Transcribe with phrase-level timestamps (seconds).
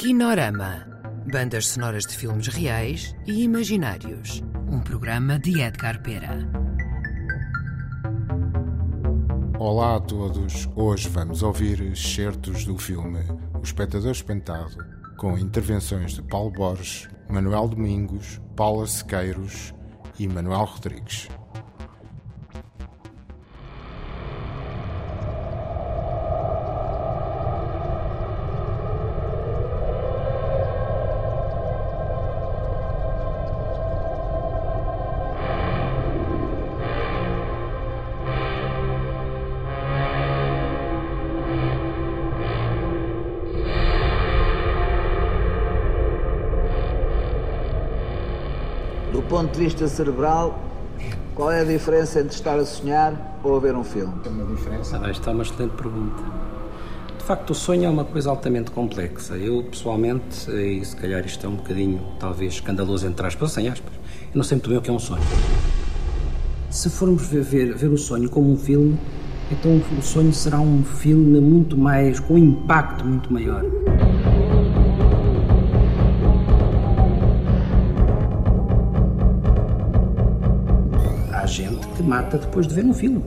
[0.00, 0.86] Kinorama.
[1.30, 4.42] Bandas sonoras de filmes reais e imaginários.
[4.66, 6.38] Um programa de Edgar Pera.
[9.58, 10.66] Olá a todos.
[10.74, 13.20] Hoje vamos ouvir excertos do filme
[13.52, 14.74] O Espectador Espantado,
[15.18, 19.74] com intervenções de Paulo Borges, Manuel Domingos, Paula Sequeiros
[20.18, 21.28] e Manuel Rodrigues.
[49.30, 50.58] Ponto de vista cerebral,
[51.36, 54.12] qual é a diferença entre estar a sonhar ou a ver um filme?
[54.92, 56.20] Ah, esta é uma excelente pergunta.
[57.16, 59.36] De facto, o sonho é uma coisa altamente complexa.
[59.36, 63.92] Eu, pessoalmente, e se calhar isto é um bocadinho, talvez, escandaloso entre aspas, sem aspas,
[63.94, 65.22] eu não sei muito bem o que é um sonho.
[66.68, 68.98] Se formos ver, ver, ver o sonho como um filme,
[69.48, 73.64] então o sonho será um filme muito mais, com um impacto muito maior.
[82.10, 83.22] Mata depois de ver um filme.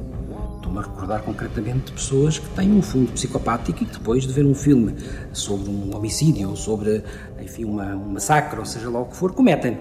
[0.58, 4.34] Estou-me a recordar concretamente de pessoas que têm um fundo psicopático e que depois de
[4.34, 4.94] ver um filme
[5.32, 7.02] sobre um homicídio ou sobre,
[7.42, 9.78] enfim, uma, um massacre, ou seja lá o que for, cometem.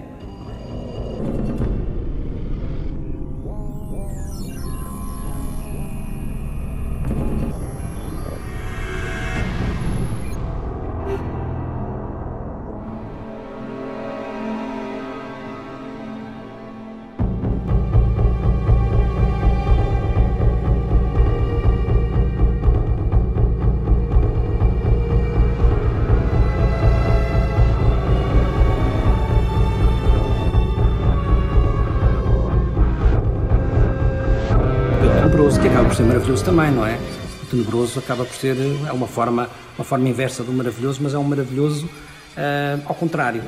[35.43, 36.97] Tenebroso, que acaba por ser maravilhoso também, não é?
[37.43, 38.55] O tenebroso acaba por ser
[38.87, 41.89] é uma forma, uma forma inversa do maravilhoso, mas é um maravilhoso
[42.37, 43.41] ah, ao contrário.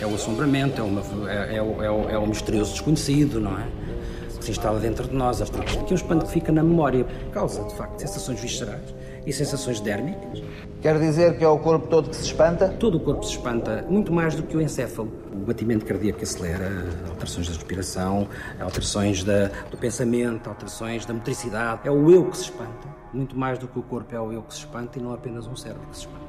[0.00, 3.52] É o assombramento, é, uma, é, é o- é o, é o misterioso desconhecido, não
[3.58, 3.66] é?
[4.38, 5.40] Que se instala dentro de nós.
[5.40, 8.94] Aqui é um espanto que fica na memória, causa, de facto, sensações viscerais
[9.26, 10.42] e sensações dérmicas.
[10.82, 12.68] Quer dizer que é o corpo todo que se espanta?
[12.68, 15.10] Todo o corpo se espanta, muito mais do que o encéfalo.
[15.34, 16.70] O batimento cardíaco acelera,
[17.08, 18.28] alterações da respiração,
[18.60, 21.80] alterações da- do pensamento, alterações da motricidade.
[21.84, 22.88] É o eu que se espanta.
[23.12, 25.46] Muito mais do que o corpo é o eu que se espanta e não apenas
[25.46, 26.24] um cérebro que se espanta.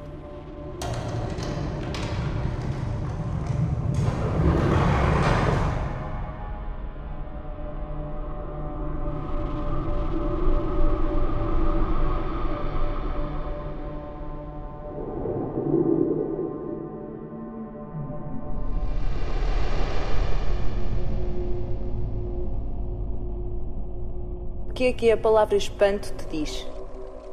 [24.76, 26.66] Que é que a palavra espanto te diz?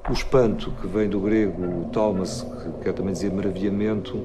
[0.09, 4.17] O espanto, que vem do grego Thomas, que quer também dizer maravilhamento,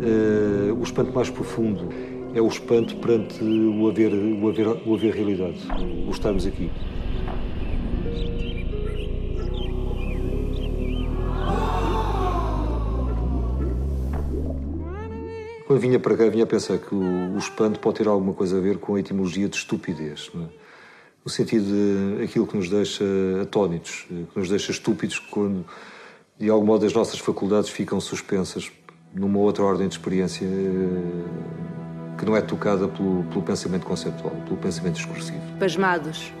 [0.00, 1.88] eh, o espanto mais profundo
[2.32, 5.58] é o espanto perante o haver, o haver, o haver realidade,
[6.06, 6.70] o estarmos aqui.
[15.66, 18.58] Quando vinha para cá, vinha a pensar que o, o espanto pode ter alguma coisa
[18.58, 20.30] a ver com a etimologia de estupidez.
[20.32, 20.62] Não é?
[21.24, 23.04] No sentido de aquilo que nos deixa
[23.42, 25.64] atónitos, eh, que nos deixa estúpidos quando,
[26.38, 28.70] de algum modo, as nossas faculdades ficam suspensas
[29.14, 34.56] numa outra ordem de experiência eh, que não é tocada pelo, pelo pensamento conceptual, pelo
[34.56, 35.40] pensamento discursivo.
[35.58, 36.32] Pasmados.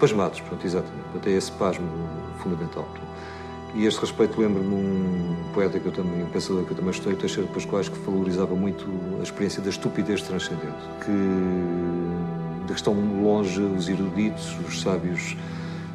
[0.00, 1.04] Pasmados, pronto, exatamente.
[1.14, 1.86] Até esse pasmo
[2.42, 2.88] fundamental.
[3.74, 6.90] E a este respeito lembro-me um poeta que eu também, um pensador que eu também
[6.90, 8.86] estudei, o Teixeira Pascoais, que valorizava muito
[9.18, 11.10] a experiência da estupidez transcendente, que,
[12.72, 15.36] que estão longe os eruditos, os sábios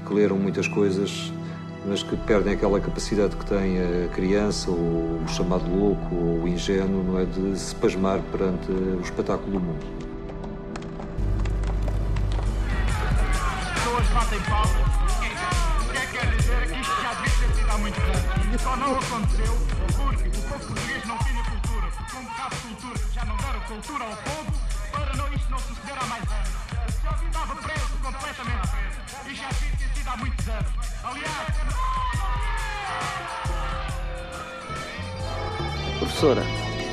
[0.05, 1.31] que leram muitas coisas,
[1.85, 6.47] mas que perdem aquela capacidade que tem a criança, ou o chamado louco, ou o
[6.47, 10.07] ingênuo, não é, de se pasmar perante o espetáculo do mundo.
[13.97, 14.39] pessoas batem.
[14.39, 16.67] O que é que quer dizer?
[16.67, 18.55] Que isto já devia ter sido há muito tempo.
[18.55, 19.57] E só não aconteceu
[19.95, 21.87] porque o povo português não cultura.
[21.97, 24.76] Porque de cultura já não deram cultura ao povo
[30.07, 30.71] há muitos anos.
[31.03, 31.57] Aliás,
[35.99, 36.43] Professora,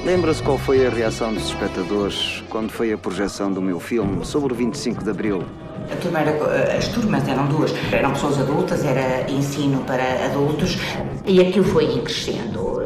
[0.04, 4.52] Lembra-se qual foi a reação dos espectadores quando foi a projeção do meu filme sobre
[4.52, 5.42] o 25 de Abril?
[5.90, 10.76] A turma era, as turmas eram duas, eram pessoas adultas, era ensino para adultos
[11.24, 12.82] e aquilo foi crescendo.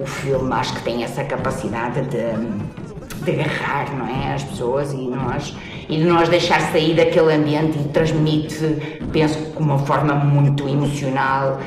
[0.00, 2.87] O filme acho que tem essa capacidade de,
[3.32, 5.54] de agarrar não é, as pessoas e nós,
[5.88, 8.76] e de nós deixar sair daquele ambiente e transmite,
[9.12, 11.58] penso, de uma forma muito emocional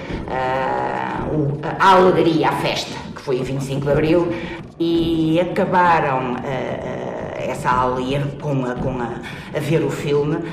[1.79, 4.33] a alegria, a festa que foi em 25 de Abril,
[4.79, 9.15] e acabaram uh, uh, essa e com, a, com a,
[9.55, 10.43] a ver o filme uh,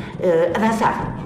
[0.55, 1.19] a dançar.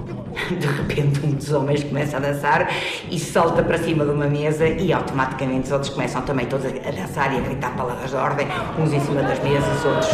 [0.59, 2.69] De repente um dos homens começa a dançar
[3.09, 6.91] e salta para cima de uma mesa e automaticamente os outros começam também todos a
[6.91, 8.47] dançar e a gritar palavras de ordem,
[8.79, 10.09] uns em cima das mesas, outros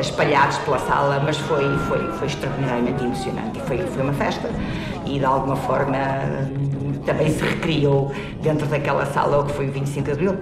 [0.00, 4.48] espalhados pela sala, mas foi, foi, foi extraordinariamente emocionante e foi, foi uma festa
[5.06, 5.96] e de alguma forma
[7.04, 8.12] também se recriou
[8.42, 10.38] dentro daquela sala o que foi o 25 de Abril.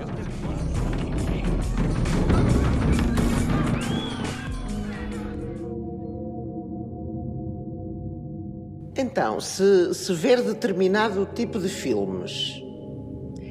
[9.00, 12.62] Então, se, se ver determinado tipo de filmes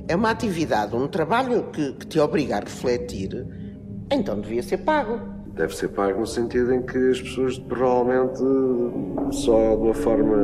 [0.07, 3.47] é uma atividade, um trabalho que, que te obriga a refletir,
[4.11, 5.19] então devia ser pago.
[5.55, 8.37] Deve ser pago no sentido em que as pessoas provavelmente
[9.31, 10.37] só de uma forma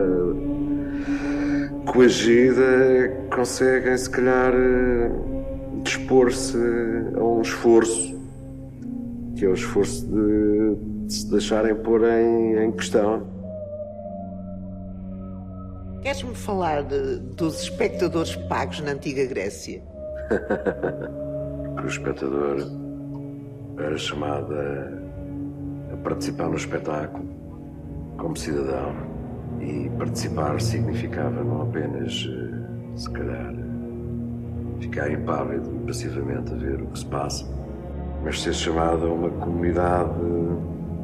[1.85, 4.53] coagida, conseguem se calhar
[5.83, 6.57] dispor-se
[7.15, 8.19] a um esforço,
[9.35, 13.34] que é o esforço de, se deixarem pôr em, em questão.
[16.15, 19.83] Queres-me falar de, dos espectadores pagos na antiga Grécia?
[21.83, 22.65] o espectador
[23.77, 27.27] era chamado a, a participar no espetáculo
[28.17, 28.95] como cidadão
[29.59, 33.53] e participar significava não apenas, eh, se calhar,
[34.79, 37.45] ficar impávido e passivamente a ver o que se passa,
[38.23, 40.13] mas ser chamado a uma comunidade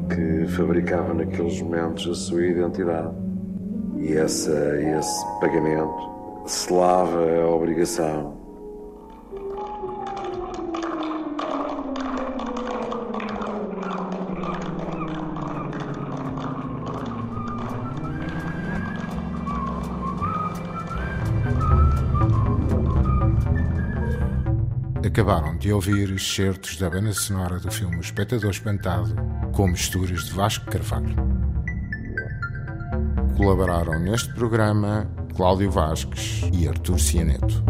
[0.07, 3.30] que fabricava naqueles momentos a sua identidade.
[4.01, 8.41] E essa, esse pagamento selava a obrigação
[25.05, 29.13] Acabaram de ouvir excertos da banda sonora do filme O Espectador Espantado,
[29.51, 31.40] com misturas de Vasco Carvalho.
[33.37, 37.63] Colaboraram neste programa Cláudio Vasques e Artur Cianeto.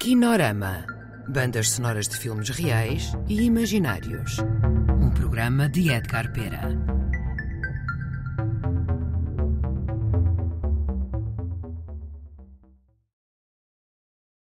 [0.00, 0.92] Kinorama
[1.28, 4.38] Bandas sonoras de filmes reais e imaginários.
[5.00, 6.68] Um programa de Edgar Pera.